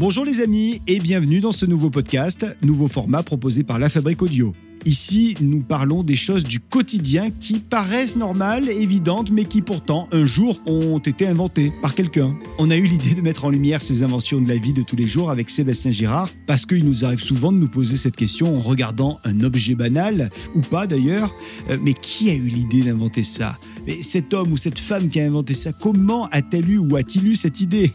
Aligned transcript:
Bonjour 0.00 0.24
les 0.24 0.40
amis 0.40 0.82
et 0.88 0.98
bienvenue 0.98 1.40
dans 1.40 1.52
ce 1.52 1.66
nouveau 1.66 1.88
podcast, 1.88 2.44
nouveau 2.62 2.88
format 2.88 3.22
proposé 3.22 3.62
par 3.62 3.78
La 3.78 3.88
Fabrique 3.88 4.22
Audio. 4.22 4.52
Ici, 4.84 5.36
nous 5.40 5.60
parlons 5.60 6.02
des 6.02 6.16
choses 6.16 6.42
du 6.42 6.58
quotidien 6.58 7.30
qui 7.30 7.60
paraissent 7.60 8.16
normales, 8.16 8.68
évidentes, 8.68 9.30
mais 9.30 9.44
qui 9.44 9.62
pourtant, 9.62 10.08
un 10.10 10.26
jour, 10.26 10.60
ont 10.66 10.98
été 10.98 11.28
inventées 11.28 11.72
par 11.80 11.94
quelqu'un. 11.94 12.34
On 12.58 12.70
a 12.70 12.76
eu 12.76 12.86
l'idée 12.86 13.14
de 13.14 13.22
mettre 13.22 13.44
en 13.44 13.50
lumière 13.50 13.80
ces 13.80 14.02
inventions 14.02 14.40
de 14.40 14.48
la 14.48 14.56
vie 14.56 14.72
de 14.72 14.82
tous 14.82 14.96
les 14.96 15.06
jours 15.06 15.30
avec 15.30 15.48
Sébastien 15.48 15.92
Girard, 15.92 16.28
parce 16.48 16.66
qu'il 16.66 16.84
nous 16.84 17.04
arrive 17.04 17.22
souvent 17.22 17.52
de 17.52 17.58
nous 17.58 17.68
poser 17.68 17.96
cette 17.96 18.16
question 18.16 18.56
en 18.56 18.60
regardant 18.60 19.20
un 19.24 19.42
objet 19.44 19.76
banal, 19.76 20.30
ou 20.56 20.60
pas 20.60 20.88
d'ailleurs, 20.88 21.32
euh, 21.70 21.78
mais 21.80 21.94
qui 21.94 22.30
a 22.30 22.34
eu 22.34 22.48
l'idée 22.48 22.82
d'inventer 22.82 23.22
ça? 23.22 23.56
Mais 23.86 24.02
cet 24.02 24.32
homme 24.32 24.52
ou 24.52 24.56
cette 24.56 24.78
femme 24.78 25.08
qui 25.08 25.20
a 25.20 25.26
inventé 25.26 25.54
ça, 25.54 25.72
comment 25.72 26.26
a-t-elle 26.30 26.68
eu 26.70 26.78
ou 26.78 26.96
a-t-il 26.96 27.26
eu 27.28 27.34
cette 27.34 27.60
idée? 27.60 27.92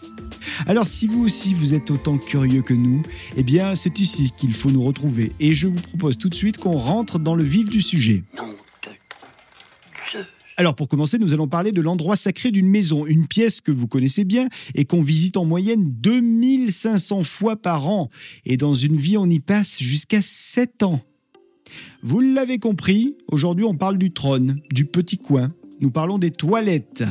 Alors 0.67 0.87
si 0.87 1.07
vous 1.07 1.23
aussi 1.23 1.53
vous 1.53 1.73
êtes 1.73 1.91
autant 1.91 2.17
curieux 2.17 2.61
que 2.61 2.73
nous, 2.73 3.03
eh 3.35 3.43
bien 3.43 3.75
c'est 3.75 3.99
ici 3.99 4.31
qu'il 4.37 4.53
faut 4.53 4.69
nous 4.69 4.83
retrouver 4.83 5.31
et 5.39 5.53
je 5.53 5.67
vous 5.67 5.81
propose 5.81 6.17
tout 6.17 6.29
de 6.29 6.35
suite 6.35 6.57
qu'on 6.57 6.77
rentre 6.77 7.19
dans 7.19 7.35
le 7.35 7.43
vif 7.43 7.69
du 7.69 7.81
sujet. 7.81 8.23
Alors 10.57 10.75
pour 10.75 10.89
commencer, 10.89 11.17
nous 11.17 11.33
allons 11.33 11.47
parler 11.47 11.71
de 11.71 11.79
l'endroit 11.79 12.17
sacré 12.17 12.51
d'une 12.51 12.67
maison, 12.67 13.05
une 13.05 13.27
pièce 13.27 13.61
que 13.61 13.71
vous 13.71 13.87
connaissez 13.87 14.25
bien 14.25 14.49
et 14.75 14.83
qu'on 14.83 15.01
visite 15.01 15.37
en 15.37 15.45
moyenne 15.45 15.89
2500 16.01 17.23
fois 17.23 17.55
par 17.55 17.87
an. 17.87 18.09
Et 18.45 18.57
dans 18.57 18.73
une 18.73 18.97
vie, 18.97 19.17
on 19.17 19.29
y 19.29 19.39
passe 19.39 19.81
jusqu'à 19.81 20.21
7 20.21 20.83
ans. 20.83 21.01
Vous 22.03 22.19
l'avez 22.19 22.59
compris, 22.59 23.15
aujourd'hui 23.29 23.63
on 23.63 23.75
parle 23.75 23.97
du 23.97 24.11
trône, 24.11 24.59
du 24.73 24.83
petit 24.83 25.17
coin. 25.17 25.53
Nous 25.81 25.91
parlons 25.91 26.17
des 26.17 26.31
toilettes. 26.31 27.05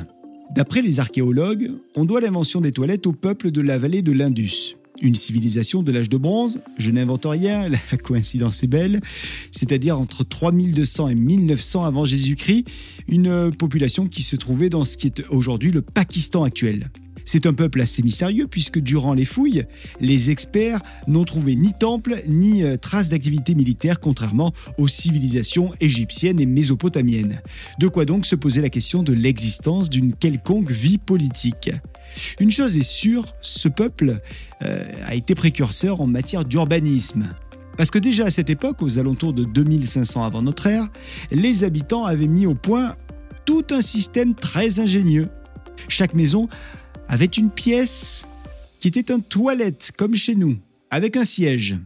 D'après 0.54 0.82
les 0.82 1.00
archéologues, 1.00 1.70
on 1.96 2.04
doit 2.04 2.20
l'invention 2.20 2.60
des 2.60 2.72
toilettes 2.72 3.06
au 3.06 3.12
peuple 3.12 3.50
de 3.50 3.62
la 3.62 3.78
vallée 3.78 4.02
de 4.02 4.12
l'Indus. 4.12 4.76
Une 5.00 5.14
civilisation 5.14 5.82
de 5.82 5.90
l'âge 5.90 6.10
de 6.10 6.18
bronze, 6.18 6.60
je 6.76 6.90
n'invente 6.90 7.24
rien, 7.24 7.68
la 7.92 7.98
coïncidence 7.98 8.62
est 8.62 8.66
belle, 8.66 9.00
c'est-à-dire 9.52 9.98
entre 9.98 10.22
3200 10.22 11.08
et 11.08 11.14
1900 11.14 11.84
avant 11.84 12.04
Jésus-Christ, 12.04 12.66
une 13.08 13.52
population 13.56 14.06
qui 14.06 14.22
se 14.22 14.36
trouvait 14.36 14.68
dans 14.68 14.84
ce 14.84 14.98
qui 14.98 15.06
est 15.06 15.22
aujourd'hui 15.30 15.70
le 15.70 15.80
Pakistan 15.80 16.44
actuel. 16.44 16.90
C'est 17.28 17.44
un 17.44 17.52
peuple 17.52 17.82
assez 17.82 18.02
mystérieux 18.02 18.46
puisque 18.46 18.78
durant 18.78 19.12
les 19.12 19.26
fouilles, 19.26 19.66
les 20.00 20.30
experts 20.30 20.80
n'ont 21.06 21.26
trouvé 21.26 21.56
ni 21.56 21.74
temple 21.74 22.22
ni 22.26 22.62
euh, 22.62 22.78
traces 22.78 23.10
d'activité 23.10 23.54
militaire 23.54 24.00
contrairement 24.00 24.54
aux 24.78 24.88
civilisations 24.88 25.74
égyptiennes 25.78 26.40
et 26.40 26.46
mésopotamiennes. 26.46 27.42
De 27.78 27.86
quoi 27.86 28.06
donc 28.06 28.24
se 28.24 28.34
poser 28.34 28.62
la 28.62 28.70
question 28.70 29.02
de 29.02 29.12
l'existence 29.12 29.90
d'une 29.90 30.14
quelconque 30.14 30.70
vie 30.70 30.96
politique. 30.96 31.70
Une 32.40 32.50
chose 32.50 32.78
est 32.78 32.82
sûre, 32.82 33.26
ce 33.42 33.68
peuple 33.68 34.22
euh, 34.62 34.90
a 35.04 35.14
été 35.14 35.34
précurseur 35.34 36.00
en 36.00 36.06
matière 36.06 36.46
d'urbanisme. 36.46 37.34
Parce 37.76 37.90
que 37.90 37.98
déjà 37.98 38.24
à 38.24 38.30
cette 38.30 38.48
époque, 38.48 38.80
aux 38.80 38.98
alentours 38.98 39.34
de 39.34 39.44
2500 39.44 40.24
avant 40.24 40.40
notre 40.40 40.66
ère, 40.66 40.88
les 41.30 41.62
habitants 41.62 42.06
avaient 42.06 42.26
mis 42.26 42.46
au 42.46 42.54
point 42.54 42.96
tout 43.44 43.66
un 43.68 43.82
système 43.82 44.34
très 44.34 44.80
ingénieux. 44.80 45.28
Chaque 45.88 46.14
maison 46.14 46.48
avait 47.08 47.26
une 47.26 47.50
pièce 47.50 48.26
qui 48.80 48.88
était 48.88 49.12
une 49.12 49.22
toilette, 49.22 49.92
comme 49.96 50.14
chez 50.14 50.34
nous, 50.34 50.56
avec 50.90 51.16
un 51.16 51.24
siège. 51.24 51.76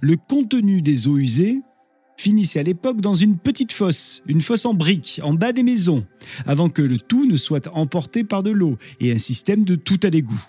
Le 0.00 0.16
contenu 0.16 0.82
des 0.82 1.06
eaux 1.06 1.18
usées 1.18 1.60
finissait 2.16 2.60
à 2.60 2.64
l'époque 2.64 3.00
dans 3.00 3.14
une 3.14 3.38
petite 3.38 3.72
fosse, 3.72 4.22
une 4.26 4.42
fosse 4.42 4.64
en 4.64 4.74
briques, 4.74 5.20
en 5.22 5.34
bas 5.34 5.52
des 5.52 5.62
maisons, 5.62 6.04
avant 6.46 6.68
que 6.68 6.82
le 6.82 6.98
tout 6.98 7.26
ne 7.26 7.36
soit 7.36 7.68
emporté 7.72 8.24
par 8.24 8.42
de 8.42 8.50
l'eau 8.50 8.78
et 9.00 9.12
un 9.12 9.18
système 9.18 9.64
de 9.64 9.74
tout 9.74 10.00
à 10.02 10.08
l'égout. 10.08 10.42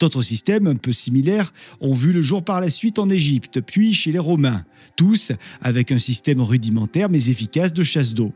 D'autres 0.00 0.22
systèmes 0.22 0.66
un 0.66 0.76
peu 0.76 0.92
similaires 0.92 1.52
ont 1.80 1.94
vu 1.94 2.12
le 2.12 2.22
jour 2.22 2.42
par 2.42 2.60
la 2.60 2.70
suite 2.70 2.98
en 2.98 3.10
Égypte, 3.10 3.60
puis 3.60 3.92
chez 3.92 4.12
les 4.12 4.18
Romains, 4.18 4.64
tous 4.96 5.32
avec 5.60 5.92
un 5.92 5.98
système 5.98 6.40
rudimentaire 6.40 7.10
mais 7.10 7.28
efficace 7.28 7.74
de 7.74 7.82
chasse 7.82 8.14
d'eau. 8.14 8.32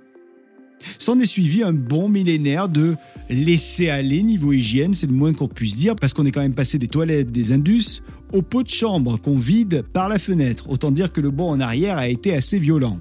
S'en 0.98 1.18
est 1.18 1.26
suivi 1.26 1.62
un 1.62 1.72
bon 1.72 2.08
millénaire 2.08 2.68
de 2.68 2.96
laisser 3.30 3.88
aller 3.88 4.22
niveau 4.22 4.52
hygiène, 4.52 4.94
c'est 4.94 5.06
le 5.06 5.12
moins 5.12 5.32
qu'on 5.32 5.48
puisse 5.48 5.76
dire, 5.76 5.96
parce 5.96 6.12
qu'on 6.12 6.26
est 6.26 6.30
quand 6.30 6.42
même 6.42 6.54
passé 6.54 6.78
des 6.78 6.88
toilettes 6.88 7.32
des 7.32 7.52
Indus 7.52 8.02
aux 8.32 8.42
pots 8.42 8.62
de 8.62 8.70
chambre 8.70 9.18
qu'on 9.18 9.38
vide 9.38 9.84
par 9.92 10.08
la 10.08 10.18
fenêtre. 10.18 10.68
Autant 10.68 10.90
dire 10.90 11.12
que 11.12 11.20
le 11.20 11.30
bond 11.30 11.50
en 11.50 11.60
arrière 11.60 11.98
a 11.98 12.08
été 12.08 12.34
assez 12.34 12.58
violent. 12.58 12.98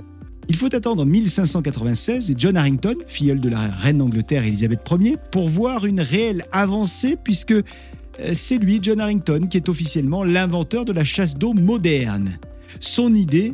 Il 0.49 0.55
faut 0.55 0.73
attendre 0.75 1.05
1596 1.05 2.31
et 2.31 2.35
John 2.37 2.57
Harrington, 2.57 2.95
filleul 3.07 3.39
de 3.39 3.49
la 3.49 3.59
reine 3.59 3.99
d'Angleterre 3.99 4.43
Elisabeth 4.43 4.81
Ier, 4.91 5.17
pour 5.31 5.47
voir 5.47 5.85
une 5.85 6.01
réelle 6.01 6.43
avancée, 6.51 7.15
puisque 7.21 7.53
euh, 7.53 7.63
c'est 8.33 8.57
lui, 8.57 8.79
John 8.81 8.99
Harrington, 8.99 9.47
qui 9.49 9.57
est 9.57 9.69
officiellement 9.69 10.23
l'inventeur 10.23 10.85
de 10.85 10.91
la 10.91 11.03
chasse 11.03 11.35
d'eau 11.35 11.53
moderne. 11.53 12.37
Son 12.79 13.13
idée, 13.15 13.53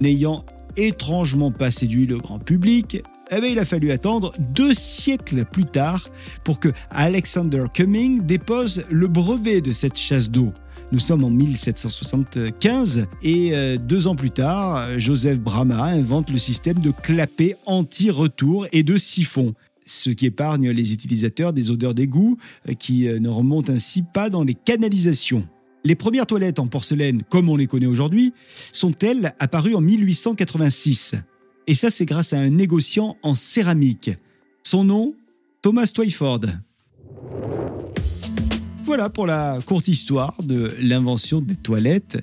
n'ayant 0.00 0.44
étrangement 0.76 1.52
pas 1.52 1.70
séduit 1.70 2.06
le 2.06 2.18
grand 2.18 2.40
public, 2.40 3.02
eh 3.30 3.40
bien, 3.40 3.50
il 3.50 3.58
a 3.58 3.64
fallu 3.64 3.90
attendre 3.90 4.32
deux 4.38 4.74
siècles 4.74 5.44
plus 5.44 5.64
tard 5.64 6.08
pour 6.44 6.60
que 6.60 6.68
Alexander 6.90 7.64
Cumming 7.72 8.22
dépose 8.26 8.84
le 8.90 9.08
brevet 9.08 9.60
de 9.60 9.72
cette 9.72 9.96
chasse 9.96 10.30
d'eau. 10.30 10.52
Nous 10.92 11.00
sommes 11.00 11.24
en 11.24 11.30
1775 11.30 13.06
et 13.22 13.50
euh, 13.54 13.78
deux 13.78 14.06
ans 14.06 14.16
plus 14.16 14.30
tard, 14.30 14.98
Joseph 14.98 15.38
Brahma 15.38 15.82
invente 15.84 16.30
le 16.30 16.38
système 16.38 16.78
de 16.78 16.90
clapet 16.90 17.56
anti-retour 17.66 18.66
et 18.72 18.82
de 18.82 18.96
siphon 18.96 19.54
ce 19.86 20.10
qui 20.10 20.26
épargne 20.26 20.70
les 20.70 20.92
utilisateurs 20.92 21.52
des 21.52 21.70
odeurs 21.70 21.94
d'égout 21.94 22.38
euh, 22.68 22.74
qui 22.74 23.08
euh, 23.08 23.18
ne 23.18 23.28
remontent 23.28 23.72
ainsi 23.72 24.02
pas 24.02 24.30
dans 24.30 24.44
les 24.44 24.54
canalisations. 24.54 25.46
Les 25.84 25.94
premières 25.94 26.26
toilettes 26.26 26.58
en 26.58 26.66
porcelaine, 26.66 27.22
comme 27.28 27.50
on 27.50 27.56
les 27.56 27.66
connaît 27.66 27.86
aujourd'hui, 27.86 28.32
sont-elles 28.72 29.34
apparues 29.38 29.74
en 29.74 29.82
1886 29.82 31.16
et 31.66 31.74
ça, 31.74 31.90
c'est 31.90 32.06
grâce 32.06 32.32
à 32.32 32.38
un 32.38 32.50
négociant 32.50 33.16
en 33.22 33.34
céramique. 33.34 34.10
Son 34.62 34.84
nom, 34.84 35.14
Thomas 35.62 35.90
Twyford. 35.94 36.42
Voilà 38.84 39.08
pour 39.08 39.26
la 39.26 39.58
courte 39.64 39.88
histoire 39.88 40.34
de 40.42 40.74
l'invention 40.78 41.40
des 41.40 41.56
toilettes 41.56 42.18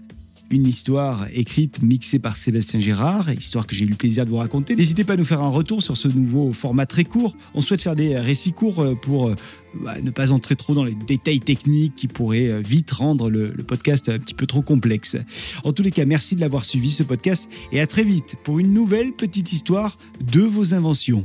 une 0.52 0.68
histoire 0.68 1.28
écrite, 1.34 1.82
mixée 1.82 2.20
par 2.20 2.38
Sébastien 2.38 2.80
Gérard, 2.80 3.32
histoire 3.32 3.66
que 3.66 3.76
j'ai 3.76 3.86
eu 3.86 3.90
le 3.90 3.96
plaisir 3.96 4.26
de 4.26 4.30
vous 4.30 4.38
raconter. 4.38 4.76
N'hésitez 4.76 5.04
pas 5.04 5.14
à 5.14 5.18
nous 5.18 5.26
faire 5.26 5.42
un 5.42 5.50
retour 5.50 5.82
sur 5.82 5.98
ce 5.98 6.08
nouveau 6.08 6.54
format 6.54 6.86
très 6.86 7.06
court. 7.06 7.36
On 7.54 7.62
souhaite 7.62 7.82
faire 7.82 7.96
des 7.96 8.18
récits 8.18 8.52
courts 8.52 8.82
euh, 8.82 8.96
pour 8.96 9.30
euh, 9.30 9.36
bah, 9.76 9.96
ne 10.02 10.12
pas 10.12 10.32
entrer 10.32 10.56
trop 10.56 10.76
dans 10.76 10.84
les 10.84 10.96
détails 10.96 11.40
techniques 11.40 11.96
qui 11.96 12.08
pourraient 12.08 12.50
euh, 12.50 12.60
vite 12.60 12.92
rendre 12.92 13.30
le, 13.30 13.52
le, 13.56 13.64
podcast 13.64 14.10
un 14.10 14.20
petit 14.20 14.34
peu 14.34 14.46
trop 14.46 14.62
complexe. 14.62 15.16
En 15.64 15.74
tous 15.74 15.84
les 15.84 15.92
cas, 15.92 16.06
merci 16.06 16.36
de 16.36 16.42
l'avoir 16.42 16.66
suivi 16.66 16.92
ce 16.92 17.04
podcast 17.04 17.50
et 17.72 17.80
à 17.80 17.88
très 17.88 18.04
vite 18.04 18.36
pour 18.44 18.60
une 18.60 18.74
nouvelle 18.74 19.14
petite 19.14 19.54
histoire 19.54 19.98
de 20.20 20.42
vos 20.42 20.74
inventions. 20.74 21.20